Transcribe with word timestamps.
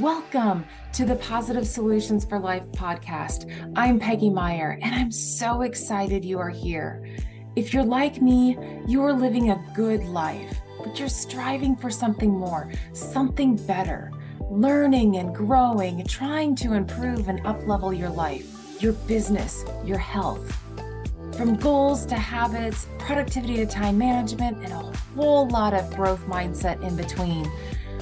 Welcome 0.00 0.64
to 0.94 1.04
the 1.04 1.16
Positive 1.16 1.66
Solutions 1.66 2.24
for 2.24 2.38
Life 2.38 2.62
podcast. 2.72 3.44
I'm 3.76 4.00
Peggy 4.00 4.30
Meyer, 4.30 4.78
and 4.80 4.94
I'm 4.94 5.12
so 5.12 5.60
excited 5.60 6.24
you 6.24 6.38
are 6.38 6.48
here. 6.48 7.06
If 7.54 7.74
you're 7.74 7.84
like 7.84 8.22
me, 8.22 8.56
you 8.86 9.02
are 9.02 9.12
living 9.12 9.50
a 9.50 9.62
good 9.74 10.02
life, 10.04 10.58
but 10.82 10.98
you're 10.98 11.10
striving 11.10 11.76
for 11.76 11.90
something 11.90 12.30
more, 12.30 12.72
something 12.94 13.56
better, 13.66 14.10
learning 14.50 15.18
and 15.18 15.34
growing, 15.34 16.02
trying 16.06 16.54
to 16.56 16.72
improve 16.72 17.28
and 17.28 17.42
uplevel 17.42 17.96
your 17.96 18.08
life, 18.08 18.82
your 18.82 18.94
business, 18.94 19.66
your 19.84 19.98
health. 19.98 20.50
From 21.36 21.56
goals 21.56 22.06
to 22.06 22.14
habits, 22.14 22.86
productivity 22.98 23.56
to 23.56 23.66
time 23.66 23.98
management, 23.98 24.64
and 24.64 24.72
a 24.72 24.98
whole 25.14 25.46
lot 25.48 25.74
of 25.74 25.94
growth 25.94 26.24
mindset 26.26 26.82
in 26.82 26.96
between. 26.96 27.50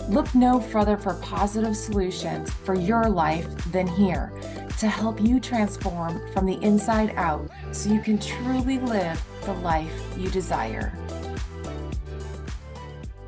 Look 0.08 0.34
no 0.34 0.58
further 0.58 0.96
for 0.96 1.12
positive 1.16 1.76
solutions 1.76 2.50
for 2.50 2.74
your 2.74 3.10
life 3.10 3.46
than 3.72 3.86
here 3.86 4.32
to 4.78 4.88
help 4.88 5.20
you 5.20 5.38
transform 5.38 6.32
from 6.32 6.46
the 6.46 6.58
inside 6.62 7.12
out 7.16 7.50
so 7.72 7.92
you 7.92 8.00
can 8.00 8.18
truly 8.18 8.78
live 8.78 9.22
the 9.44 9.52
life 9.52 9.92
you 10.16 10.30
desire. 10.30 10.98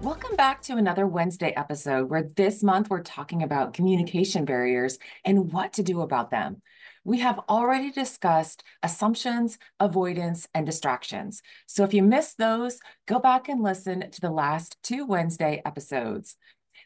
Welcome 0.00 0.36
back 0.36 0.62
to 0.62 0.78
another 0.78 1.06
Wednesday 1.06 1.52
episode 1.54 2.08
where 2.08 2.22
this 2.22 2.62
month 2.62 2.88
we're 2.88 3.02
talking 3.02 3.42
about 3.42 3.74
communication 3.74 4.46
barriers 4.46 4.98
and 5.26 5.52
what 5.52 5.74
to 5.74 5.82
do 5.82 6.00
about 6.00 6.30
them. 6.30 6.62
We 7.04 7.18
have 7.18 7.40
already 7.50 7.90
discussed 7.90 8.64
assumptions, 8.82 9.58
avoidance, 9.80 10.48
and 10.54 10.64
distractions. 10.64 11.42
So 11.66 11.84
if 11.84 11.92
you 11.92 12.02
missed 12.02 12.38
those, 12.38 12.78
go 13.06 13.18
back 13.18 13.50
and 13.50 13.62
listen 13.62 14.10
to 14.10 14.20
the 14.22 14.30
last 14.30 14.78
two 14.82 15.04
Wednesday 15.04 15.60
episodes. 15.66 16.36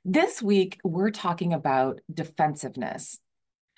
This 0.06 0.42
week, 0.42 0.80
we're 0.84 1.10
talking 1.10 1.54
about 1.54 2.02
defensiveness. 2.12 3.20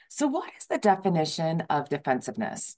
So, 0.08 0.26
what 0.26 0.50
is 0.58 0.66
the 0.66 0.76
definition 0.76 1.60
of 1.70 1.88
defensiveness? 1.88 2.76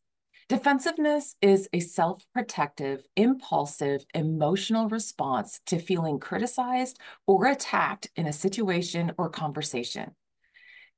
Defensiveness 0.51 1.35
is 1.41 1.67
a 1.73 1.81
self 1.81 2.27
protective, 2.35 3.07
impulsive, 3.17 4.05
emotional 4.13 4.91
response 4.91 5.61
to 5.65 5.79
feeling 5.79 6.21
criticized 6.21 6.99
or 7.27 7.47
attacked 7.47 8.11
in 8.17 8.27
a 8.27 8.35
situation 8.35 9.13
or 9.17 9.31
conversation. 9.31 10.11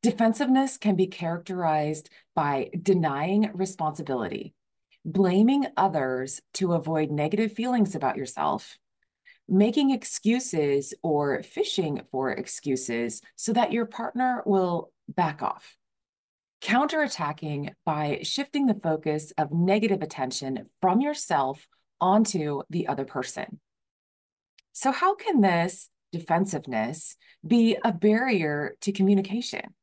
Defensiveness 0.02 0.76
can 0.76 0.96
be 0.96 1.06
characterized 1.06 2.10
by 2.34 2.70
denying 2.82 3.52
responsibility, 3.54 4.54
blaming 5.04 5.66
others 5.76 6.40
to 6.54 6.72
avoid 6.72 7.12
negative 7.12 7.52
feelings 7.52 7.94
about 7.94 8.16
yourself, 8.16 8.76
making 9.50 9.90
excuses 9.90 10.94
or 11.02 11.42
fishing 11.42 12.02
for 12.10 12.30
excuses 12.30 13.20
so 13.36 13.52
that 13.52 13.72
your 13.72 13.84
partner 13.84 14.42
will 14.46 14.92
back 15.08 15.42
off. 15.42 15.76
Counterattacking 16.62 17.72
by 17.84 18.20
shifting 18.22 18.66
the 18.66 18.78
focus 18.82 19.32
of 19.36 19.52
negative 19.52 20.02
attention 20.02 20.66
from 20.80 21.00
yourself 21.00 21.66
onto 22.00 22.62
the 22.70 22.86
other 22.86 23.04
person. 23.04 23.60
So, 24.72 24.92
how 24.92 25.14
can 25.14 25.40
this 25.40 25.88
defensiveness 26.12 27.16
be 27.46 27.76
a 27.84 27.92
barrier 27.92 28.76
to 28.82 28.92
communication? 28.92 29.74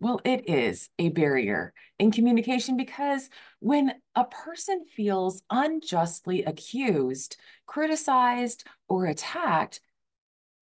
Well, 0.00 0.20
it 0.24 0.48
is 0.48 0.90
a 0.98 1.08
barrier 1.08 1.72
in 1.98 2.10
communication 2.10 2.76
because 2.76 3.30
when 3.60 3.94
a 4.14 4.24
person 4.24 4.84
feels 4.84 5.42
unjustly 5.50 6.44
accused, 6.44 7.36
criticized, 7.66 8.64
or 8.88 9.06
attacked, 9.06 9.80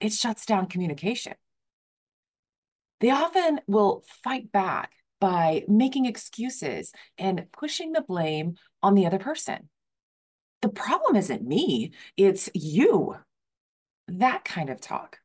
it 0.01 0.13
shuts 0.13 0.47
down 0.47 0.67
communication. 0.67 1.35
They 3.01 3.11
often 3.11 3.61
will 3.67 4.05
fight 4.23 4.53
back 4.53 4.93
by 5.21 5.65
making 5.67 6.07
excuses 6.07 6.93
and 7.19 7.47
pushing 7.53 7.93
the 7.93 8.03
blame 8.03 8.55
on 8.83 8.95
the 8.95 9.07
other 9.07 9.19
person. 9.19 9.69
The 10.61 10.69
problem 10.69 11.17
isn't 11.17 11.43
me, 11.47 11.93
it's 12.17 12.49
you. 12.55 13.17
That 14.09 14.45
kind 14.45 14.71
of 14.71 14.81
talk. 14.81 15.22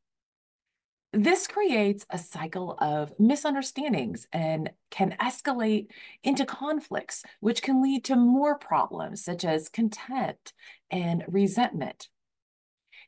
This 1.19 1.47
creates 1.47 2.05
a 2.11 2.19
cycle 2.19 2.77
of 2.77 3.11
misunderstandings 3.19 4.27
and 4.31 4.69
can 4.91 5.15
escalate 5.19 5.87
into 6.23 6.45
conflicts, 6.45 7.23
which 7.39 7.63
can 7.63 7.81
lead 7.81 8.05
to 8.05 8.15
more 8.15 8.55
problems 8.55 9.25
such 9.25 9.43
as 9.43 9.67
contempt 9.67 10.53
and 10.91 11.23
resentment. 11.27 12.09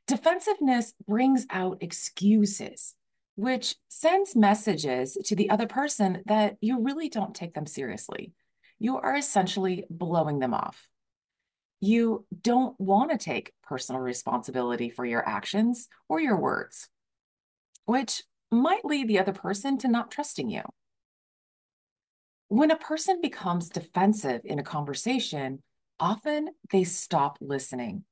Defensiveness 0.08 0.96
brings 1.08 1.46
out 1.52 1.84
excuses, 1.84 2.96
which 3.36 3.76
sends 3.90 4.36
messages 4.36 5.16
to 5.26 5.36
the 5.36 5.52
other 5.52 5.68
person 5.68 6.24
that 6.26 6.58
you 6.62 6.82
really 6.82 7.10
don't 7.10 7.36
take 7.36 7.54
them 7.54 7.68
seriously. 7.68 8.34
You 8.80 8.98
are 8.98 9.18
essentially 9.18 9.86
blowing 9.88 10.40
them 10.40 10.56
off. 10.56 10.90
You 11.80 12.26
don't 12.42 12.74
want 12.80 13.12
to 13.12 13.20
take 13.20 13.54
personal 13.62 14.02
responsibility 14.02 14.90
for 14.90 15.06
your 15.06 15.24
actions 15.30 15.88
or 16.08 16.20
your 16.20 16.38
words 16.38 16.90
which 17.90 18.22
might 18.52 18.86
lead 18.86 19.08
the 19.08 19.18
other 19.18 19.34
person 19.34 19.76
to 19.76 19.88
not 19.88 20.12
trusting 20.12 20.48
you. 20.48 20.62
When 22.48 22.70
a 22.70 22.78
person 22.78 23.20
becomes 23.20 23.68
defensive 23.70 24.42
in 24.44 24.60
a 24.60 24.64
conversation, 24.64 25.64
often 26.00 26.50
they 26.70 26.84
stop 26.84 27.40
listening. 27.42 28.04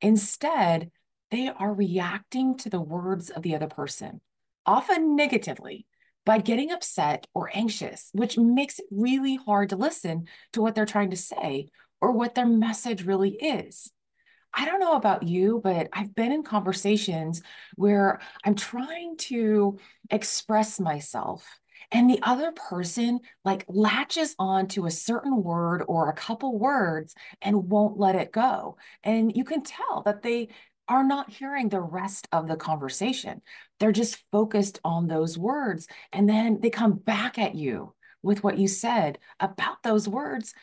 Instead, 0.00 0.90
they 1.30 1.48
are 1.48 1.72
reacting 1.72 2.56
to 2.58 2.68
the 2.68 2.80
words 2.80 3.30
of 3.30 3.42
the 3.44 3.54
other 3.54 3.68
person, 3.68 4.20
often 4.66 5.14
negatively, 5.14 5.86
by 6.26 6.38
getting 6.38 6.72
upset 6.72 7.28
or 7.32 7.48
anxious, 7.54 8.10
which 8.12 8.36
makes 8.36 8.80
it 8.80 8.86
really 8.90 9.36
hard 9.36 9.68
to 9.68 9.76
listen 9.76 10.26
to 10.52 10.60
what 10.60 10.74
they're 10.74 10.84
trying 10.84 11.10
to 11.10 11.16
say 11.16 11.68
or 12.00 12.10
what 12.10 12.34
their 12.34 12.46
message 12.46 13.06
really 13.06 13.34
is. 13.34 13.92
I 14.54 14.66
don't 14.66 14.80
know 14.80 14.96
about 14.96 15.22
you, 15.22 15.60
but 15.62 15.88
I've 15.92 16.14
been 16.14 16.32
in 16.32 16.42
conversations 16.42 17.42
where 17.76 18.20
I'm 18.44 18.54
trying 18.54 19.16
to 19.18 19.78
express 20.10 20.78
myself 20.78 21.46
and 21.90 22.08
the 22.08 22.20
other 22.22 22.52
person 22.52 23.20
like 23.44 23.64
latches 23.68 24.34
on 24.38 24.68
to 24.68 24.86
a 24.86 24.90
certain 24.90 25.42
word 25.42 25.84
or 25.86 26.08
a 26.08 26.14
couple 26.14 26.58
words 26.58 27.14
and 27.40 27.68
won't 27.68 27.98
let 27.98 28.14
it 28.14 28.32
go. 28.32 28.76
And 29.02 29.34
you 29.36 29.44
can 29.44 29.62
tell 29.62 30.02
that 30.04 30.22
they 30.22 30.48
are 30.88 31.04
not 31.04 31.30
hearing 31.30 31.68
the 31.68 31.80
rest 31.80 32.28
of 32.32 32.48
the 32.48 32.56
conversation. 32.56 33.42
They're 33.78 33.92
just 33.92 34.22
focused 34.32 34.80
on 34.84 35.06
those 35.06 35.38
words. 35.38 35.86
And 36.12 36.28
then 36.28 36.60
they 36.60 36.70
come 36.70 36.94
back 36.94 37.38
at 37.38 37.54
you 37.54 37.94
with 38.22 38.42
what 38.42 38.58
you 38.58 38.68
said 38.68 39.18
about 39.38 39.82
those 39.82 40.08
words. 40.08 40.54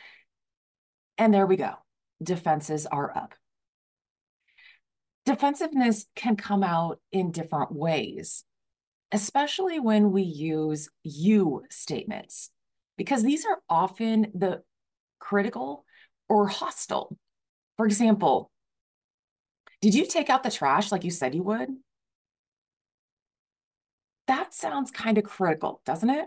And 1.18 1.34
there 1.34 1.46
we 1.46 1.58
go. 1.58 1.74
Defenses 2.22 2.86
are 2.86 3.16
up. 3.16 3.36
Defensiveness 5.30 6.08
can 6.16 6.36
come 6.36 6.64
out 6.64 7.00
in 7.12 7.30
different 7.30 7.72
ways, 7.72 8.44
especially 9.12 9.80
when 9.80 10.12
we 10.12 10.24
use 10.24 10.90
you 11.04 11.66
statements, 11.70 12.50
because 12.98 13.22
these 13.22 13.46
are 13.46 13.60
often 13.70 14.32
the 14.34 14.64
critical 15.20 15.86
or 16.30 16.48
hostile. 16.48 17.16
For 17.78 17.86
example, 17.86 18.50
did 19.82 19.94
you 19.94 20.08
take 20.08 20.32
out 20.32 20.42
the 20.42 20.50
trash 20.50 20.92
like 20.92 21.04
you 21.04 21.12
said 21.12 21.36
you 21.36 21.44
would? 21.44 21.70
That 24.26 24.56
sounds 24.56 24.90
kind 24.90 25.20
of 25.20 25.26
critical, 25.26 25.80
doesn't 25.86 26.10
it? 26.10 26.26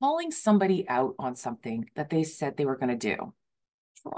Calling 0.00 0.30
somebody 0.30 0.88
out 0.88 1.16
on 1.18 1.34
something 1.34 1.90
that 1.96 2.08
they 2.08 2.22
said 2.22 2.56
they 2.56 2.66
were 2.66 2.76
going 2.76 2.96
to 2.96 3.16
do 3.16 3.34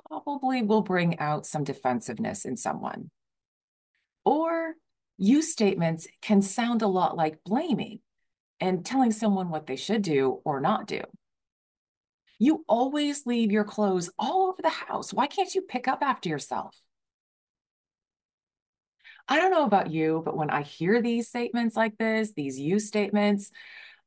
probably 0.08 0.62
will 0.62 0.82
bring 0.82 1.18
out 1.18 1.46
some 1.46 1.64
defensiveness 1.64 2.44
in 2.44 2.56
someone. 2.56 3.10
Or 4.24 4.74
you 5.18 5.42
statements 5.42 6.06
can 6.20 6.42
sound 6.42 6.82
a 6.82 6.88
lot 6.88 7.16
like 7.16 7.44
blaming 7.44 8.00
and 8.60 8.84
telling 8.84 9.12
someone 9.12 9.50
what 9.50 9.66
they 9.66 9.76
should 9.76 10.02
do 10.02 10.40
or 10.44 10.60
not 10.60 10.86
do. 10.86 11.00
You 12.38 12.64
always 12.68 13.26
leave 13.26 13.52
your 13.52 13.64
clothes 13.64 14.10
all 14.18 14.48
over 14.48 14.62
the 14.62 14.68
house. 14.68 15.12
Why 15.12 15.26
can't 15.26 15.54
you 15.54 15.62
pick 15.62 15.86
up 15.86 16.02
after 16.02 16.28
yourself? 16.28 16.76
I 19.28 19.38
don't 19.38 19.52
know 19.52 19.64
about 19.64 19.90
you, 19.90 20.22
but 20.24 20.36
when 20.36 20.50
I 20.50 20.62
hear 20.62 21.00
these 21.00 21.28
statements 21.28 21.76
like 21.76 21.96
this, 21.98 22.32
these 22.32 22.58
you 22.58 22.80
statements, 22.80 23.50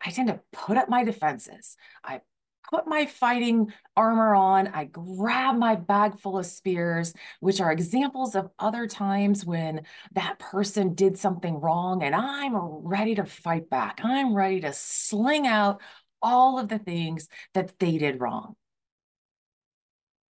I 0.06 0.12
tend 0.12 0.28
to 0.28 0.42
put 0.52 0.78
up 0.78 0.90
my 0.90 1.04
defenses. 1.04 1.78
I 2.04 2.22
put 2.70 2.88
my 2.88 3.06
fighting 3.06 3.72
armor 3.96 4.36
on. 4.36 4.68
I 4.68 4.86
grab 4.86 5.56
my 5.56 5.76
bag 5.76 6.20
full 6.20 6.38
of 6.38 6.46
spears, 6.46 7.14
which 7.40 7.62
are 7.62 7.72
examples 7.72 8.36
of 8.36 8.50
other 8.60 8.88
times 8.88 9.46
when 9.46 9.82
that 10.14 10.40
person 10.40 10.94
did 10.94 11.18
something 11.18 11.60
wrong 11.60 12.04
and 12.04 12.16
I'm 12.16 12.56
ready 12.56 13.16
to 13.16 13.26
fight 13.26 13.70
back. 13.70 14.02
I'm 14.04 14.34
ready 14.34 14.62
to 14.62 14.74
sling 14.74 15.48
out 15.48 15.82
all 16.22 16.60
of 16.60 16.70
the 16.70 16.80
things 16.80 17.28
that 17.54 17.78
they 17.80 17.98
did 17.98 18.20
wrong. 18.20 18.56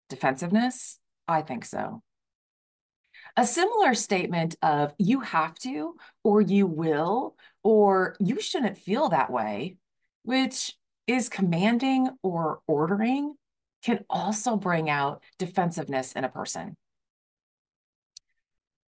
Defensiveness? 0.09 0.99
I 1.29 1.43
think 1.43 1.65
so. 1.65 2.03
A 3.37 3.47
similar 3.47 3.95
statement 3.95 4.57
of 4.63 4.93
you 4.99 5.21
have 5.21 5.55
to 5.61 5.97
or 6.23 6.43
you 6.43 6.67
will 6.67 7.37
or 7.63 8.17
you 8.21 8.41
shouldn't 8.41 8.77
feel 8.77 9.09
that 9.09 9.31
way, 9.31 9.77
which 10.23 10.75
is 11.07 11.29
commanding 11.29 12.09
or 12.23 12.61
ordering, 12.67 13.35
can 13.83 14.05
also 14.09 14.57
bring 14.57 14.89
out 14.89 15.23
defensiveness 15.39 16.13
in 16.13 16.25
a 16.25 16.29
person. 16.29 16.77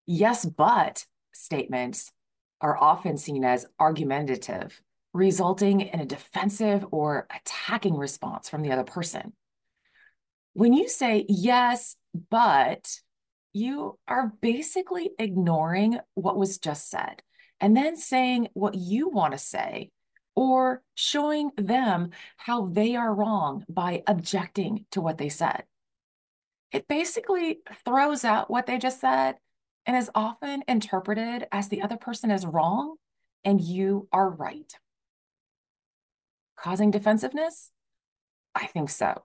Yes, 0.07 0.45
but 0.45 1.07
statements 1.33 2.11
are 2.61 2.77
often 2.77 3.17
seen 3.17 3.45
as 3.45 3.67
argumentative, 3.79 4.81
resulting 5.13 5.81
in 5.81 6.01
a 6.01 6.07
defensive 6.07 6.85
or 6.91 7.27
attacking 7.35 7.97
response 7.97 8.49
from 8.49 8.63
the 8.63 8.73
other 8.73 8.85
person. 8.85 9.33
When 10.55 10.73
you 10.73 10.89
say 10.89 11.25
yes, 11.29 11.97
but 12.31 12.89
you 13.53 13.99
are 14.07 14.33
basically 14.41 15.11
ignoring 15.19 15.99
what 16.15 16.37
was 16.37 16.59
just 16.59 16.91
said 16.91 17.23
and 17.61 17.77
then 17.77 17.97
saying 17.97 18.49
what 18.55 18.75
you 18.75 19.09
want 19.09 19.33
to 19.33 19.39
say 19.39 19.91
or 20.35 20.83
showing 20.95 21.51
them 21.57 22.11
how 22.37 22.67
they 22.67 22.97
are 22.97 23.15
wrong 23.15 23.65
by 23.69 24.03
objecting 24.07 24.87
to 24.93 25.01
what 25.01 25.19
they 25.19 25.29
said. 25.29 25.65
It 26.71 26.89
basically 26.89 27.59
throws 27.85 28.25
out 28.25 28.51
what 28.51 28.67
they 28.67 28.79
just 28.79 29.01
said 29.01 29.37
and 29.85 29.97
is 29.97 30.11
often 30.15 30.63
interpreted 30.67 31.47
as 31.53 31.69
the 31.69 31.83
other 31.83 31.97
person 31.97 32.31
is 32.31 32.47
wrong 32.47 32.97
and 33.45 33.61
you 33.61 34.09
are 34.13 34.31
right. 34.31 34.73
Causing 36.57 36.91
defensiveness? 36.91 37.71
I 38.55 38.67
think 38.67 38.89
so. 38.89 39.23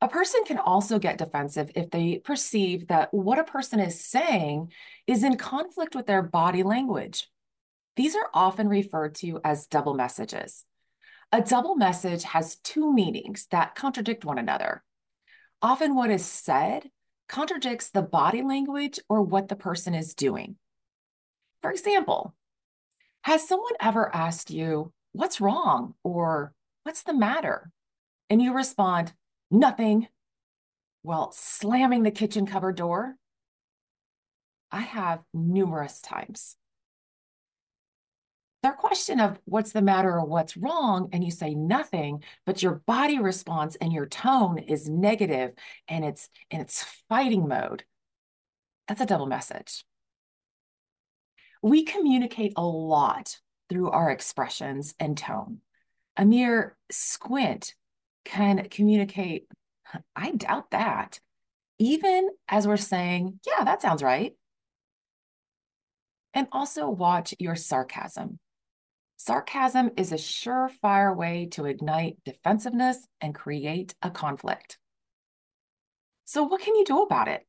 A 0.00 0.08
person 0.08 0.42
can 0.44 0.58
also 0.58 0.98
get 0.98 1.18
defensive 1.18 1.70
if 1.76 1.90
they 1.90 2.18
perceive 2.18 2.88
that 2.88 3.14
what 3.14 3.38
a 3.38 3.44
person 3.44 3.78
is 3.78 4.04
saying 4.04 4.72
is 5.06 5.22
in 5.22 5.36
conflict 5.36 5.94
with 5.94 6.06
their 6.06 6.22
body 6.22 6.62
language. 6.62 7.28
These 7.96 8.16
are 8.16 8.28
often 8.34 8.68
referred 8.68 9.14
to 9.16 9.40
as 9.44 9.66
double 9.66 9.94
messages. 9.94 10.64
A 11.32 11.40
double 11.40 11.76
message 11.76 12.24
has 12.24 12.56
two 12.56 12.92
meanings 12.92 13.46
that 13.50 13.74
contradict 13.74 14.24
one 14.24 14.38
another. 14.38 14.82
Often, 15.62 15.94
what 15.94 16.10
is 16.10 16.24
said 16.24 16.90
contradicts 17.28 17.90
the 17.90 18.02
body 18.02 18.42
language 18.42 19.00
or 19.08 19.22
what 19.22 19.48
the 19.48 19.56
person 19.56 19.94
is 19.94 20.14
doing. 20.14 20.56
For 21.62 21.70
example, 21.70 22.34
has 23.22 23.48
someone 23.48 23.72
ever 23.80 24.14
asked 24.14 24.50
you, 24.50 24.92
What's 25.12 25.40
wrong? 25.40 25.94
or 26.02 26.52
What's 26.82 27.04
the 27.04 27.14
matter? 27.14 27.70
And 28.28 28.42
you 28.42 28.52
respond, 28.52 29.12
Nothing. 29.50 30.08
Well, 31.02 31.32
slamming 31.32 32.02
the 32.02 32.10
kitchen 32.10 32.46
cupboard 32.46 32.76
door. 32.76 33.16
I 34.70 34.80
have 34.80 35.20
numerous 35.32 36.00
times. 36.00 36.56
Their 38.64 38.72
question 38.72 39.20
of 39.20 39.38
what's 39.44 39.72
the 39.72 39.82
matter 39.82 40.10
or 40.10 40.24
what's 40.24 40.56
wrong, 40.56 41.10
and 41.12 41.22
you 41.22 41.30
say 41.30 41.54
nothing, 41.54 42.24
but 42.46 42.62
your 42.62 42.76
body 42.86 43.18
response 43.18 43.76
and 43.76 43.92
your 43.92 44.06
tone 44.06 44.56
is 44.56 44.88
negative 44.88 45.52
and 45.86 46.02
it's 46.02 46.30
in 46.50 46.62
its 46.62 46.82
fighting 47.10 47.46
mode. 47.46 47.84
That's 48.88 49.02
a 49.02 49.06
double 49.06 49.26
message. 49.26 49.84
We 51.60 51.84
communicate 51.84 52.54
a 52.56 52.64
lot 52.64 53.38
through 53.68 53.90
our 53.90 54.10
expressions 54.10 54.94
and 54.98 55.18
tone. 55.18 55.58
A 56.16 56.24
mere 56.24 56.78
squint 56.90 57.74
can 58.24 58.66
communicate, 58.70 59.46
I 60.16 60.30
doubt 60.30 60.70
that, 60.70 61.20
even 61.78 62.30
as 62.48 62.66
we're 62.66 62.78
saying, 62.78 63.40
yeah, 63.46 63.64
that 63.64 63.82
sounds 63.82 64.02
right. 64.02 64.32
And 66.32 66.48
also 66.50 66.88
watch 66.88 67.34
your 67.38 67.56
sarcasm. 67.56 68.38
Sarcasm 69.16 69.90
is 69.96 70.12
a 70.12 70.16
surefire 70.16 71.16
way 71.16 71.46
to 71.52 71.66
ignite 71.66 72.18
defensiveness 72.24 73.06
and 73.20 73.34
create 73.34 73.94
a 74.02 74.10
conflict. 74.10 74.78
So, 76.24 76.42
what 76.42 76.60
can 76.60 76.74
you 76.74 76.84
do 76.84 77.02
about 77.02 77.28
it? 77.28 77.46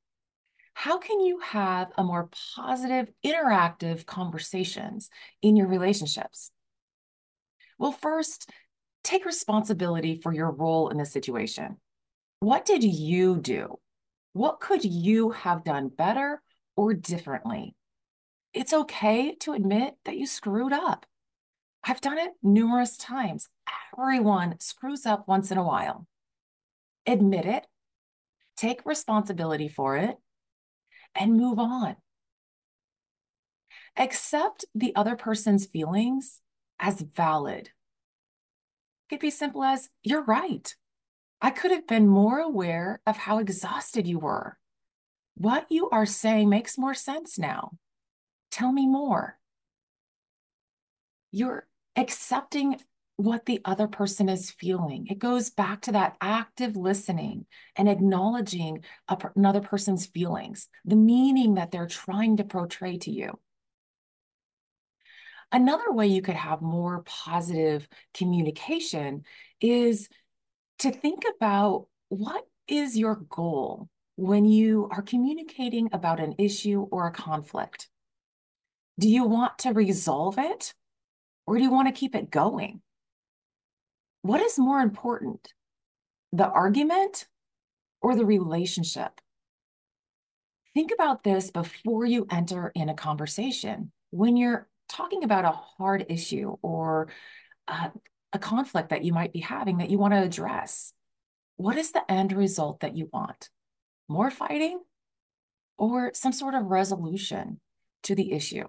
How 0.74 0.98
can 1.00 1.22
you 1.22 1.40
have 1.40 1.92
a 1.98 2.04
more 2.04 2.30
positive, 2.56 3.10
interactive 3.26 4.06
conversations 4.06 5.10
in 5.42 5.56
your 5.56 5.68
relationships? 5.68 6.52
Well, 7.80 7.94
first, 7.94 8.50
take 9.04 9.26
responsibility 9.26 10.20
for 10.22 10.34
your 10.34 10.52
role 10.52 10.90
in 10.90 10.98
the 10.98 11.06
situation. 11.06 11.78
What 12.42 12.66
did 12.66 12.84
you 12.84 13.40
do? 13.40 13.80
What 14.34 14.60
could 14.60 14.84
you 14.84 15.32
have 15.32 15.64
done 15.64 15.88
better 15.88 16.42
or 16.76 16.94
differently? 16.94 17.76
It's 18.54 18.74
okay 18.74 19.36
to 19.42 19.54
admit 19.54 19.96
that 20.04 20.18
you 20.18 20.28
screwed 20.28 20.74
up. 20.74 21.06
I've 21.88 22.02
done 22.02 22.18
it 22.18 22.32
numerous 22.42 22.98
times. 22.98 23.48
Everyone 23.98 24.60
screws 24.60 25.06
up 25.06 25.28
once 25.28 25.52
in 25.52 25.58
a 25.58 25.64
while. 25.64 26.08
Admit 27.06 27.46
it, 27.46 27.68
take 28.58 28.86
responsibility 28.86 29.68
for 29.68 29.96
it, 29.96 30.18
and 31.14 31.38
move 31.38 31.60
on. 31.60 31.96
Accept 33.96 34.66
the 34.74 34.96
other 34.96 35.16
person's 35.16 35.68
feelings 35.68 36.42
as 36.80 37.02
valid 37.02 37.68
It 37.68 37.72
could 39.10 39.20
be 39.20 39.30
simple 39.30 39.64
as 39.64 39.90
you're 40.02 40.24
right. 40.24 40.76
I 41.40 41.52
could 41.52 41.70
have 41.70 41.88
been 41.88 42.08
more 42.08 42.40
aware 42.40 43.00
of 43.06 43.16
how 43.18 43.38
exhausted 43.38 44.08
you 44.08 44.18
were. 44.18 44.58
What 45.36 45.68
you 45.70 45.90
are 45.92 46.08
saying 46.08 46.50
makes 46.50 46.78
more 46.78 46.96
sense 46.96 47.38
now. 47.38 47.74
Tell 48.50 48.72
me 48.72 48.88
more. 48.88 49.38
You're 51.32 51.68
accepting 51.96 52.80
what 53.18 53.46
the 53.46 53.62
other 53.64 53.88
person 53.88 54.28
is 54.28 54.52
feeling. 54.52 55.08
It 55.10 55.20
goes 55.20 55.50
back 55.50 55.82
to 55.84 55.94
that 55.94 56.18
active 56.20 56.76
listening 56.76 57.46
and 57.76 57.88
acknowledging 57.88 58.84
another 59.08 59.62
person's 59.62 60.06
feelings, 60.06 60.68
the 60.84 60.98
meaning 60.98 61.56
that 61.56 61.72
they're 61.72 61.88
trying 61.88 62.38
to 62.38 62.44
portray 62.44 62.98
to 62.98 63.12
you. 63.12 63.40
Another 65.52 65.92
way 65.92 66.08
you 66.08 66.22
could 66.22 66.36
have 66.36 66.62
more 66.62 67.04
positive 67.06 67.88
communication 68.14 69.24
is 69.62 70.10
to 70.80 70.92
think 70.92 71.24
about 71.38 71.88
what 72.10 72.44
is 72.68 72.98
your 72.98 73.16
goal 73.30 73.88
when 74.18 74.46
you 74.46 74.90
are 74.92 75.02
communicating 75.02 75.90
about 75.94 76.20
an 76.20 76.36
issue 76.38 76.82
or 76.92 77.08
a 77.08 77.12
conflict? 77.12 77.90
Do 79.00 79.08
you 79.08 79.26
want 79.26 79.60
to 79.60 79.72
resolve 79.72 80.38
it 80.38 80.74
or 81.48 81.58
do 81.58 81.64
you 81.64 81.72
want 81.72 81.88
to 81.88 82.00
keep 82.00 82.16
it 82.16 82.32
going? 82.32 82.82
What 84.22 84.42
is 84.42 84.58
more 84.58 84.80
important, 84.80 85.54
the 86.32 86.48
argument 86.48 87.28
or 88.02 88.16
the 88.16 88.26
relationship? 88.26 89.22
Think 90.74 90.92
about 90.92 91.24
this 91.24 91.52
before 91.52 92.06
you 92.06 92.28
enter 92.30 92.72
in 92.76 92.90
a 92.90 92.96
conversation. 92.96 93.92
When 94.10 94.36
you're 94.36 94.68
talking 94.90 95.24
about 95.24 95.46
a 95.46 95.52
hard 95.52 96.06
issue 96.10 96.58
or 96.62 97.10
uh, 97.68 97.90
a 98.34 98.40
conflict 98.40 98.90
that 98.90 99.04
you 99.04 99.14
might 99.14 99.32
be 99.32 99.40
having 99.40 99.78
that 99.78 99.90
you 99.90 99.98
want 99.98 100.14
to 100.14 100.22
address, 100.22 100.92
what 101.58 101.78
is 101.78 101.92
the 101.92 102.10
end 102.12 102.34
result 102.34 102.82
that 102.82 102.98
you 102.98 103.10
want? 103.14 103.50
More 104.10 104.30
fighting 104.30 104.82
or 105.78 106.12
some 106.14 106.34
sort 106.34 106.56
of 106.56 106.66
resolution 106.66 107.60
to 108.04 108.16
the 108.16 108.34
issue? 108.34 108.68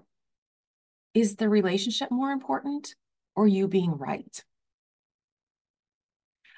Is 1.17 1.37
the 1.37 1.49
relationship 1.49 2.11
more 2.11 2.31
important 2.31 2.95
or 3.35 3.49
you 3.49 3.69
being 3.69 3.97
right? 3.97 4.45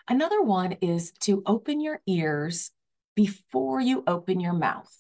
Another 0.08 0.42
one 0.42 0.72
is 0.80 1.12
to 1.20 1.44
open 1.46 1.80
your 1.80 2.00
ears 2.08 2.72
before 3.14 3.80
you 3.80 4.02
open 4.08 4.40
your 4.40 4.54
mouth. 4.54 4.92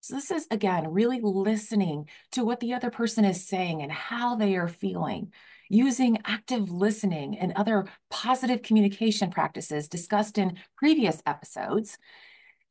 So, 0.00 0.16
this 0.16 0.30
is 0.30 0.46
again 0.50 0.92
really 0.92 1.18
listening 1.22 2.10
to 2.32 2.44
what 2.44 2.60
the 2.60 2.74
other 2.74 2.90
person 2.90 3.24
is 3.24 3.48
saying 3.48 3.80
and 3.80 3.90
how 3.90 4.36
they 4.36 4.54
are 4.54 4.68
feeling, 4.68 5.32
using 5.70 6.18
active 6.26 6.70
listening 6.70 7.38
and 7.38 7.54
other 7.56 7.86
positive 8.10 8.60
communication 8.60 9.30
practices 9.30 9.88
discussed 9.88 10.36
in 10.36 10.58
previous 10.76 11.22
episodes 11.24 11.96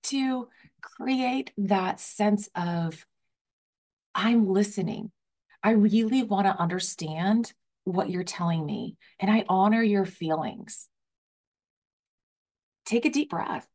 to 0.04 0.48
create 0.80 1.54
that 1.58 2.00
sense 2.00 2.50
of 2.54 3.04
I'm 4.14 4.48
listening. 4.48 5.12
I 5.64 5.72
really 5.72 6.24
want 6.24 6.46
to 6.46 6.60
understand 6.60 7.54
what 7.86 8.10
you're 8.10 8.24
telling 8.24 8.66
me, 8.66 8.98
and 9.20 9.32
I 9.32 9.46
honor 9.48 9.82
your 9.82 10.06
feelings. 10.06 10.88
Take 12.86 13.06
a 13.06 13.10
deep 13.10 13.30
breath. 13.30 13.68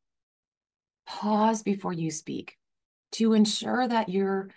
Pause 1.07 1.62
before 1.62 1.95
you 1.95 2.11
speak 2.11 2.57
to 3.12 3.33
ensure 3.33 3.88
that 3.88 4.11
you're 4.11 4.50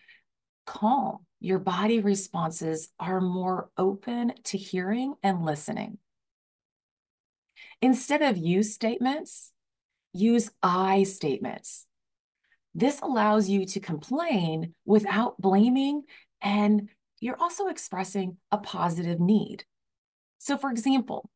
calm. 0.65 1.19
Your 1.39 1.59
body 1.59 2.01
responses 2.01 2.89
are 2.99 3.21
more 3.21 3.69
open 3.77 4.33
to 4.45 4.57
hearing 4.57 5.15
and 5.23 5.43
listening. 5.43 5.97
Instead 7.81 8.21
of 8.21 8.37
you 8.37 8.61
statements, 8.61 9.51
use 10.13 10.51
I 10.61 11.03
statements. 11.03 11.87
This 12.75 12.99
allows 13.01 13.49
you 13.49 13.65
to 13.67 13.79
complain 13.79 14.75
without 14.85 15.39
blaming 15.41 16.03
and 16.41 16.89
you're 17.21 17.39
also 17.39 17.67
expressing 17.67 18.37
a 18.51 18.57
positive 18.57 19.19
need. 19.19 19.63
So, 20.39 20.57
for 20.57 20.71
example, 20.71 21.29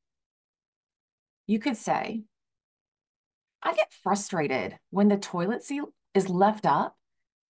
you 1.47 1.59
could 1.59 1.77
say, 1.77 2.23
I 3.61 3.73
get 3.73 3.93
frustrated 4.03 4.77
when 4.89 5.07
the 5.07 5.17
toilet 5.17 5.63
seat 5.63 5.83
is 6.13 6.27
left 6.27 6.65
up, 6.65 6.97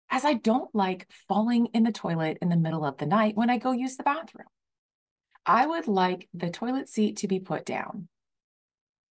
as 0.09 0.25
I 0.25 0.33
don't 0.33 0.73
like 0.75 1.07
falling 1.27 1.67
in 1.67 1.83
the 1.83 1.91
toilet 1.91 2.39
in 2.41 2.49
the 2.49 2.57
middle 2.57 2.85
of 2.85 2.97
the 2.97 3.05
night 3.05 3.35
when 3.35 3.49
I 3.49 3.57
go 3.57 3.71
use 3.71 3.97
the 3.97 4.03
bathroom. 4.03 4.47
I 5.45 5.65
would 5.65 5.87
like 5.87 6.27
the 6.33 6.49
toilet 6.49 6.89
seat 6.89 7.17
to 7.17 7.27
be 7.27 7.39
put 7.39 7.65
down. 7.65 8.07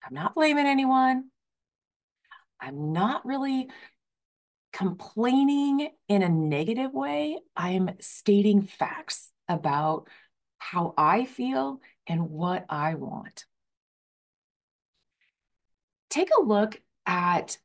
I'm 0.04 0.14
not 0.14 0.34
blaming 0.34 0.66
anyone. 0.66 1.30
I'm 2.60 2.92
not 2.92 3.26
really 3.26 3.68
complaining 4.72 5.90
in 6.08 6.22
a 6.22 6.28
negative 6.28 6.92
way. 6.92 7.38
I'm 7.56 7.90
stating 8.00 8.62
facts 8.62 9.30
about 9.48 10.08
how 10.58 10.94
I 10.96 11.24
feel 11.24 11.80
and 12.06 12.30
what 12.30 12.64
I 12.68 12.94
want. 12.94 13.44
Take 16.10 16.30
a 16.36 16.42
look 16.42 16.80
at 17.06 17.58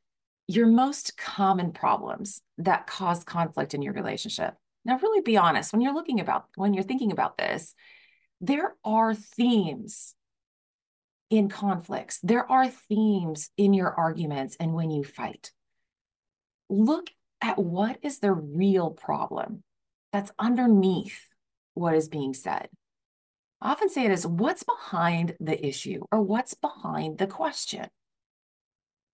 your 0.46 0.66
most 0.66 1.16
common 1.16 1.72
problems 1.72 2.42
that 2.58 2.86
cause 2.86 3.24
conflict 3.24 3.74
in 3.74 3.82
your 3.82 3.92
relationship. 3.92 4.54
Now, 4.84 4.98
really 4.98 5.20
be 5.20 5.36
honest 5.36 5.72
when 5.72 5.82
you're 5.82 5.94
looking 5.94 6.20
about, 6.20 6.46
when 6.56 6.72
you're 6.72 6.82
thinking 6.82 7.12
about 7.12 7.36
this, 7.36 7.74
there 8.40 8.74
are 8.84 9.14
themes 9.14 10.14
in 11.30 11.48
conflicts, 11.48 12.20
there 12.22 12.50
are 12.50 12.68
themes 12.68 13.50
in 13.58 13.74
your 13.74 13.92
arguments 13.92 14.56
and 14.58 14.72
when 14.72 14.90
you 14.90 15.04
fight. 15.04 15.52
Look 16.68 17.10
at 17.40 17.58
what 17.58 17.98
is 18.02 18.18
the 18.18 18.32
real 18.32 18.90
problem 18.90 19.62
that's 20.12 20.32
underneath 20.38 21.26
what 21.74 21.94
is 21.94 22.08
being 22.08 22.34
said. 22.34 22.68
I 23.60 23.72
often 23.72 23.88
say 23.88 24.04
it 24.04 24.12
is 24.12 24.26
what's 24.26 24.62
behind 24.62 25.36
the 25.40 25.66
issue 25.66 26.00
or 26.12 26.20
what's 26.20 26.54
behind 26.54 27.18
the 27.18 27.26
question 27.26 27.86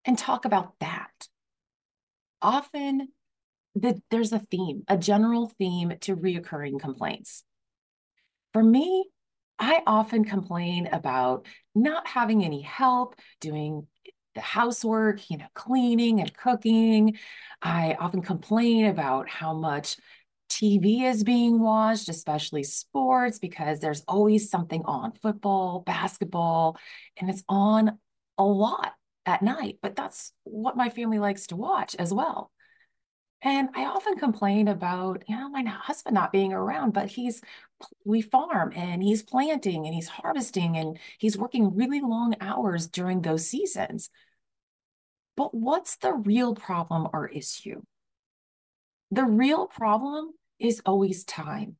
and 0.05 0.19
talk 0.19 0.45
about 0.45 0.75
that. 0.81 1.29
Often 2.43 3.09
the, 3.75 4.01
there's 4.11 4.33
a 4.33 4.39
theme, 4.39 4.85
a 4.87 4.97
general 4.97 5.51
theme 5.59 5.95
to 6.03 6.17
reoccurring 6.17 6.79
complaints. 6.79 7.43
For 8.53 8.63
me, 8.63 9.09
I 9.59 9.83
often 9.87 10.25
complain 10.25 10.89
about 10.93 11.47
not 11.75 12.07
having 12.07 12.45
any 12.45 12.61
help 12.61 13.17
doing 13.41 13.87
the 14.35 14.41
housework, 14.41 15.31
you 15.31 15.39
know, 15.39 15.47
cleaning 15.55 16.21
and 16.21 16.35
cooking. 16.35 17.19
I 17.63 17.97
often 17.99 18.23
complain 18.23 18.87
about 18.87 19.29
how 19.29 19.55
much 19.55 19.97
TV 20.49 21.03
is 21.05 21.25
being 21.25 21.61
watched, 21.61 22.09
especially 22.09 22.63
sports, 22.63 23.39
because 23.39 23.81
there's 23.81 24.03
always 24.07 24.51
something 24.51 24.83
on 24.85 25.13
football, 25.13 25.81
basketball, 25.81 26.77
and 27.17 27.29
it's 27.31 27.43
on 27.49 27.99
a 28.39 28.45
lot 28.45 28.93
at 29.27 29.43
night. 29.43 29.79
But 29.83 29.97
that's 29.97 30.33
what 30.45 30.77
my 30.77 30.91
family 30.91 31.19
likes 31.19 31.47
to 31.49 31.57
watch 31.57 31.97
as 31.97 32.13
well. 32.13 32.51
And 33.45 33.69
I 33.75 33.85
often 33.85 34.17
complain 34.17 34.69
about, 34.69 35.23
you 35.29 35.37
know, 35.37 35.51
my 35.51 35.63
husband 35.65 36.15
not 36.15 36.33
being 36.33 36.55
around, 36.55 36.95
but 36.95 37.11
he's, 37.11 37.43
we 38.03 38.23
farm 38.23 38.73
and 38.75 39.03
he's 39.03 39.23
planting 39.23 39.85
and 39.85 39.95
he's 39.95 40.09
harvesting 40.09 40.79
and 40.79 40.99
he's 41.19 41.37
working 41.37 41.77
really 41.77 42.01
long 42.01 42.35
hours 42.41 42.87
during 42.87 43.21
those 43.21 43.47
seasons. 43.47 44.09
But 45.37 45.53
what's 45.55 45.97
the 45.97 46.15
real 46.15 46.55
problem 46.55 47.07
or 47.13 47.29
issue? 47.29 47.83
The 49.11 49.25
real 49.25 49.67
problem 49.67 50.31
is 50.59 50.81
always 50.87 51.23
time. 51.25 51.77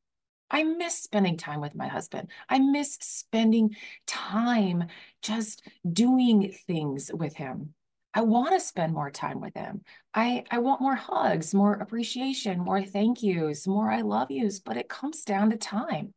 I 0.51 0.61
miss 0.61 0.99
spending 0.99 1.37
time 1.37 1.61
with 1.61 1.73
my 1.73 1.87
husband. 1.87 2.29
I 2.47 2.59
miss 2.59 2.99
spending 3.01 3.75
time 4.05 4.85
just 5.23 5.63
doing 5.91 6.55
things 6.67 7.09
with 7.11 7.35
him. 7.35 7.73
I 8.15 8.21
want 8.21 8.53
to 8.53 8.65
spend 8.65 8.93
more 8.93 9.11
time 9.11 9.41
with 9.41 9.55
him. 9.55 9.81
I, 10.13 10.45
I 10.49 10.59
want 10.59 10.79
more 10.79 10.95
hugs, 10.95 11.53
more 11.53 11.73
appreciation, 11.73 12.61
more 12.61 12.81
thank 12.81 13.21
yous, 13.21 13.67
more 13.67 13.91
I 13.91 14.01
love 14.01 14.31
yous, 14.31 14.61
but 14.61 14.77
it 14.77 14.87
comes 14.87 15.25
down 15.25 15.49
to 15.49 15.57
time. 15.57 16.13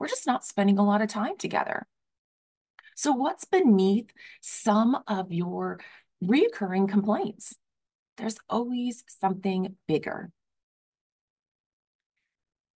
We're 0.00 0.08
just 0.08 0.26
not 0.26 0.44
spending 0.44 0.78
a 0.78 0.84
lot 0.84 1.02
of 1.02 1.08
time 1.08 1.36
together. 1.38 1.86
So, 2.96 3.12
what's 3.12 3.44
beneath 3.44 4.10
some 4.40 4.98
of 5.06 5.32
your 5.32 5.78
reoccurring 6.24 6.88
complaints? 6.88 7.54
There's 8.16 8.38
always 8.50 9.04
something 9.06 9.76
bigger. 9.86 10.30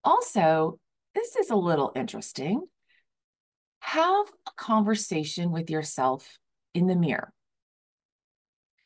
Also, 0.05 0.79
this 1.17 1.35
is 1.35 1.51
a 1.51 1.57
little 1.57 1.91
interesting. 1.97 2.63
Have 3.81 4.27
a 4.47 4.53
conversation 4.57 5.51
with 5.51 5.71
yourself 5.71 6.39
in 6.73 6.87
the 6.87 6.95
mirror. 6.95 7.33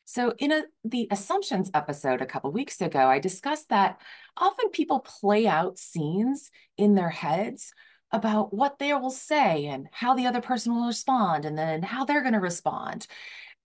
So, 0.05 0.35
in 0.37 0.51
a, 0.51 0.63
the 0.83 1.07
assumptions 1.09 1.71
episode 1.73 2.21
a 2.21 2.27
couple 2.27 2.51
weeks 2.51 2.79
ago, 2.79 3.07
I 3.07 3.17
discussed 3.17 3.69
that 3.69 3.99
often 4.37 4.69
people 4.69 4.99
play 4.99 5.47
out 5.47 5.79
scenes 5.79 6.51
in 6.77 6.93
their 6.93 7.09
heads 7.09 7.73
about 8.11 8.53
what 8.53 8.77
they 8.77 8.93
will 8.93 9.09
say 9.09 9.65
and 9.65 9.87
how 9.91 10.13
the 10.13 10.27
other 10.27 10.41
person 10.41 10.75
will 10.75 10.85
respond, 10.85 11.43
and 11.43 11.57
then 11.57 11.81
how 11.81 12.05
they're 12.05 12.21
going 12.21 12.33
to 12.33 12.39
respond. 12.39 13.07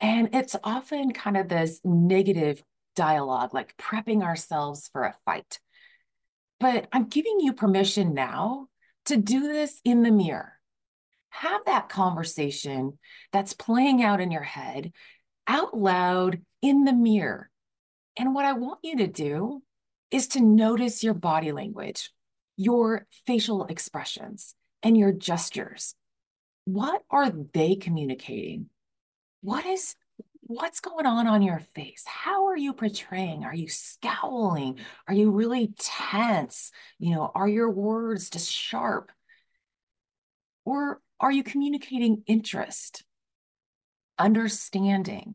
And 0.01 0.35
it's 0.35 0.57
often 0.65 1.13
kind 1.13 1.37
of 1.37 1.49
this 1.49 1.81
negative 1.85 2.63
dialogue, 2.97 3.53
like 3.53 3.77
prepping 3.77 4.23
ourselves 4.23 4.89
for 4.93 5.05
a 5.05 5.17
fight. 5.27 5.61
But 6.59 6.89
I'm 6.91 7.09
giving 7.09 7.41
you 7.41 7.53
permission 7.53 8.15
now 8.15 8.69
to 9.07 9.19
do 9.19 9.43
this 9.43 9.81
in 9.85 10.03
the 10.03 10.11
mirror. 10.11 10.55
Have 11.29 11.67
that 11.67 11.91
conversation 11.91 12.99
that's 13.31 13.53
playing 13.53 14.03
out 14.03 14.23
in 14.23 14.31
your 14.31 14.43
head 14.43 14.93
out 15.51 15.77
loud 15.77 16.41
in 16.63 16.85
the 16.85 16.93
mirror. 16.93 17.51
And 18.17 18.35
what 18.35 18.45
I 18.45 18.53
want 18.53 18.79
you 18.85 18.99
to 18.99 19.09
do 19.09 19.63
is 20.13 20.29
to 20.29 20.41
notice 20.41 21.03
your 21.03 21.15
body 21.15 21.51
language, 21.51 22.13
your 22.57 23.07
facial 23.27 23.67
expressions, 23.67 24.55
and 24.85 24.97
your 24.97 25.11
gestures. 25.11 25.97
What 26.67 27.03
are 27.11 27.33
they 27.53 27.75
communicating? 27.75 28.67
What 29.41 29.67
is 29.67 29.97
what's 30.43 30.81
going 30.81 31.07
on 31.07 31.27
on 31.27 31.43
your 31.43 31.61
face? 31.75 32.05
How 32.07 32.47
are 32.47 32.57
you 32.57 32.73
portraying? 32.73 33.45
Are 33.45 33.55
you 33.55 33.69
scowling? 33.69 34.79
Are 35.09 35.15
you 35.15 35.33
really 35.33 35.73
tense? 35.79 36.71
You 37.01 37.15
know, 37.15 37.33
are 37.35 37.49
your 37.49 37.71
words 37.71 38.31
just 38.31 38.53
sharp? 38.53 39.11
Or 40.65 41.01
are 41.19 41.33
you 41.33 41.43
communicating 41.43 42.23
interest, 42.27 43.05
understanding, 44.19 45.35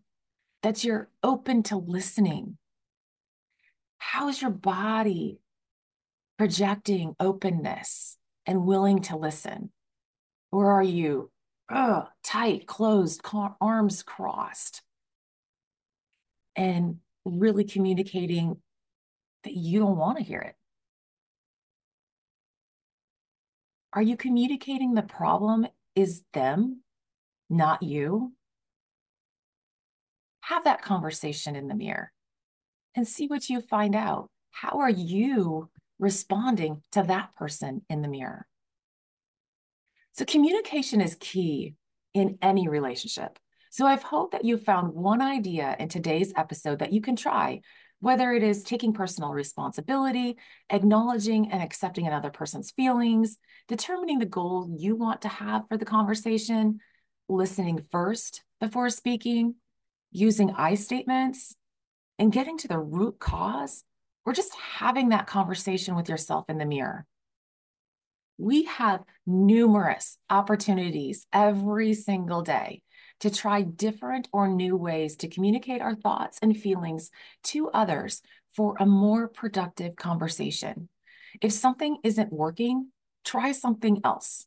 that 0.66 0.84
you're 0.84 1.08
open 1.22 1.62
to 1.62 1.78
listening. 1.78 2.58
How's 4.00 4.42
your 4.42 4.50
body 4.50 5.38
projecting 6.40 7.16
openness 7.20 8.18
and 8.48 8.66
willing 8.66 9.04
to 9.04 9.16
listen? 9.16 9.70
Or 10.52 10.72
are 10.72 10.82
you 10.82 11.30
ugh, 11.72 12.08
tight, 12.24 12.66
closed, 12.66 13.22
arms 13.62 14.02
crossed, 14.02 14.82
and 16.56 16.96
really 17.26 17.64
communicating 17.64 18.58
that 19.44 19.54
you 19.54 19.78
don't 19.78 19.98
want 19.98 20.18
to 20.18 20.24
hear 20.24 20.40
it? 20.40 20.56
Are 23.94 24.02
you 24.02 24.18
communicating 24.18 24.96
the 24.96 25.04
problem 25.04 25.68
is 25.96 26.24
them, 26.34 26.82
not 27.52 27.84
you? 27.84 28.34
Have 30.46 30.66
that 30.66 30.84
conversation 30.84 31.56
in 31.56 31.68
the 31.68 31.74
mirror 31.74 32.12
and 32.94 33.08
see 33.08 33.26
what 33.26 33.50
you 33.50 33.62
find 33.62 33.96
out. 33.96 34.30
How 34.52 34.80
are 34.80 34.90
you 34.90 35.70
responding 35.98 36.84
to 36.92 37.02
that 37.04 37.36
person 37.36 37.82
in 37.90 38.04
the 38.04 38.08
mirror? 38.08 38.46
So, 40.14 40.24
communication 40.24 41.02
is 41.02 41.18
key 41.20 41.76
in 42.14 42.38
any 42.44 42.68
relationship. 42.68 43.40
So, 43.72 43.88
I've 43.88 44.04
hoped 44.04 44.34
that 44.34 44.46
you 44.46 44.58
found 44.58 44.94
one 44.94 45.20
idea 45.20 45.76
in 45.80 45.90
today's 45.90 46.32
episode 46.38 46.78
that 46.80 46.94
you 46.94 47.02
can 47.02 47.16
try, 47.16 47.62
whether 48.00 48.32
it 48.32 48.44
is 48.44 48.62
taking 48.62 48.94
personal 48.94 49.32
responsibility, 49.32 50.38
acknowledging 50.70 51.52
and 51.52 51.64
accepting 51.64 52.06
another 52.06 52.30
person's 52.30 52.70
feelings, 52.70 53.38
determining 53.68 54.20
the 54.20 54.26
goal 54.28 54.74
you 54.78 54.96
want 54.96 55.24
to 55.24 55.28
have 55.28 55.64
for 55.68 55.76
the 55.76 55.86
conversation, 55.86 56.80
listening 57.28 57.82
first 57.92 58.44
before 58.62 58.92
speaking, 58.92 59.56
using 60.16 60.52
I 60.52 60.76
statements 60.76 61.56
and 62.18 62.32
getting 62.32 62.58
to 62.60 62.70
the 62.70 62.80
root 62.80 63.20
cause, 63.20 63.84
or 64.26 64.32
just 64.32 64.56
having 64.56 65.10
that 65.10 65.28
conversation 65.28 65.96
with 65.96 66.08
yourself 66.08 66.46
in 66.48 66.58
the 66.58 66.66
mirror. 66.66 67.06
We 68.38 68.64
have 68.64 69.04
numerous 69.28 70.18
opportunities 70.30 71.28
every 71.34 71.94
single 71.94 72.42
day 72.42 72.82
to 73.20 73.30
try 73.30 73.62
different 73.62 74.30
or 74.32 74.48
new 74.48 74.78
ways 74.78 75.18
to 75.18 75.28
communicate 75.28 75.82
our 75.82 75.96
thoughts 75.96 76.40
and 76.42 76.58
feelings 76.58 77.12
to 77.44 77.70
others 77.70 78.22
for 78.56 78.76
a 78.80 78.86
more 78.86 79.28
productive 79.28 79.98
conversation. 79.98 80.88
If 81.42 81.52
something 81.52 81.98
isn't 82.04 82.32
working, 82.32 82.88
try 83.26 83.52
something 83.52 84.00
else. 84.06 84.46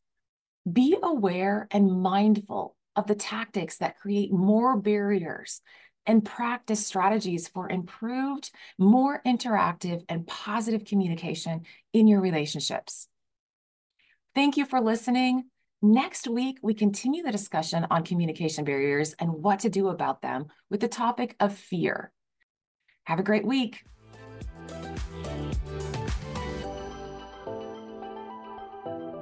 Be 0.71 0.97
aware 1.03 1.69
and 1.71 2.03
mindful 2.03 2.75
of 2.99 3.07
the 3.07 3.15
tactics 3.15 3.79
that 3.79 3.97
create 3.97 4.33
more 4.33 4.77
barriers 4.77 5.61
and 6.05 6.25
practice 6.25 6.85
strategies 6.85 7.47
for 7.47 7.71
improved, 7.71 8.51
more 8.77 9.23
interactive, 9.25 10.03
and 10.09 10.27
positive 10.27 10.85
communication 10.85 11.61
in 11.93 12.09
your 12.09 12.21
relationships. 12.21 13.07
Thank 14.35 14.57
you 14.57 14.67
for 14.67 14.81
listening. 14.81 15.45
Next 15.81 16.27
week, 16.27 16.59
we 16.61 16.75
continue 16.75 17.23
the 17.23 17.31
discussion 17.31 17.87
on 17.89 18.03
communication 18.03 18.65
barriers 18.65 19.15
and 19.21 19.33
what 19.33 19.61
to 19.61 19.71
do 19.71 19.89
about 19.89 20.23
them 20.23 20.47
with 20.69 20.81
the 20.81 20.89
topic 20.89 21.37
of 21.39 21.55
fear. 21.55 22.11
Have 23.05 23.21
a 23.21 23.23
great 23.23 23.47
week. 23.47 23.85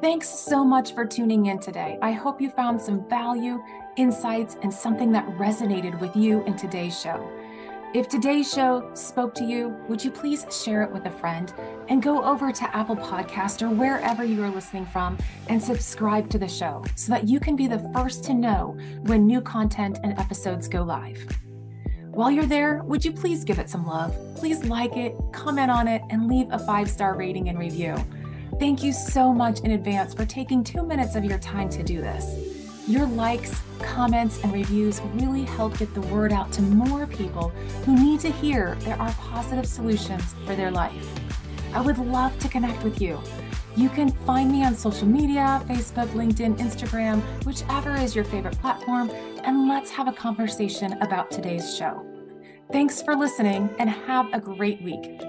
Thanks 0.06 0.28
so 0.28 0.64
much 0.64 0.94
for 0.94 1.04
tuning 1.04 1.46
in 1.46 1.58
today. 1.58 1.98
I 2.00 2.12
hope 2.12 2.40
you 2.40 2.48
found 2.48 2.80
some 2.80 3.04
value, 3.08 3.60
insights, 3.96 4.56
and 4.62 4.72
something 4.72 5.10
that 5.10 5.26
resonated 5.30 5.98
with 5.98 6.14
you 6.14 6.44
in 6.44 6.54
today's 6.54 6.96
show. 6.96 7.28
If 7.92 8.06
today's 8.06 8.48
show 8.48 8.88
spoke 8.94 9.34
to 9.34 9.44
you, 9.44 9.76
would 9.88 10.04
you 10.04 10.12
please 10.12 10.46
share 10.64 10.84
it 10.84 10.92
with 10.92 11.06
a 11.06 11.10
friend 11.10 11.52
and 11.88 12.00
go 12.00 12.22
over 12.22 12.52
to 12.52 12.76
Apple 12.76 12.94
Podcast 12.94 13.62
or 13.62 13.68
wherever 13.68 14.22
you 14.22 14.44
are 14.44 14.48
listening 14.48 14.86
from 14.86 15.18
and 15.48 15.60
subscribe 15.60 16.30
to 16.30 16.38
the 16.38 16.46
show 16.46 16.84
so 16.94 17.10
that 17.10 17.26
you 17.26 17.40
can 17.40 17.56
be 17.56 17.66
the 17.66 17.90
first 17.92 18.22
to 18.26 18.32
know 18.32 18.78
when 19.06 19.26
new 19.26 19.40
content 19.40 19.98
and 20.04 20.16
episodes 20.20 20.68
go 20.68 20.84
live. 20.84 21.26
While 22.12 22.30
you're 22.30 22.46
there, 22.46 22.84
would 22.84 23.04
you 23.04 23.10
please 23.10 23.42
give 23.42 23.58
it 23.58 23.68
some 23.68 23.84
love? 23.84 24.16
Please 24.36 24.62
like 24.66 24.96
it, 24.96 25.16
comment 25.32 25.70
on 25.72 25.88
it, 25.88 26.00
and 26.10 26.28
leave 26.28 26.46
a 26.52 26.60
five 26.60 26.88
star 26.88 27.16
rating 27.16 27.48
and 27.48 27.58
review. 27.58 27.96
Thank 28.58 28.82
you 28.82 28.94
so 28.94 29.34
much 29.34 29.60
in 29.60 29.72
advance 29.72 30.14
for 30.14 30.24
taking 30.24 30.64
two 30.64 30.82
minutes 30.82 31.14
of 31.14 31.24
your 31.26 31.38
time 31.38 31.68
to 31.68 31.82
do 31.82 32.00
this. 32.00 32.88
Your 32.88 33.04
likes, 33.04 33.60
comments, 33.80 34.42
and 34.42 34.50
reviews 34.50 35.02
really 35.12 35.44
help 35.44 35.76
get 35.76 35.92
the 35.92 36.00
word 36.00 36.32
out 36.32 36.52
to 36.52 36.62
more 36.62 37.06
people 37.06 37.50
who 37.84 37.94
need 37.94 38.20
to 38.20 38.30
hear 38.30 38.76
there 38.80 38.98
are 38.98 39.12
positive 39.12 39.66
solutions 39.66 40.34
for 40.46 40.56
their 40.56 40.70
life. 40.70 41.06
I 41.74 41.82
would 41.82 41.98
love 41.98 42.38
to 42.38 42.48
connect 42.48 42.82
with 42.82 42.98
you. 42.98 43.20
You 43.76 43.90
can 43.90 44.10
find 44.24 44.50
me 44.50 44.64
on 44.64 44.74
social 44.74 45.06
media 45.06 45.62
Facebook, 45.66 46.08
LinkedIn, 46.12 46.56
Instagram, 46.56 47.20
whichever 47.44 47.94
is 47.94 48.16
your 48.16 48.24
favorite 48.24 48.58
platform, 48.58 49.10
and 49.44 49.68
let's 49.68 49.90
have 49.90 50.08
a 50.08 50.12
conversation 50.12 50.94
about 51.02 51.30
today's 51.30 51.76
show. 51.76 52.06
Thanks 52.72 53.02
for 53.02 53.14
listening 53.14 53.68
and 53.78 53.90
have 53.90 54.32
a 54.32 54.40
great 54.40 54.80
week. 54.80 55.20